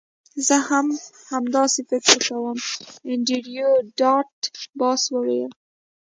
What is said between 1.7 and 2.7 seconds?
فکر کوم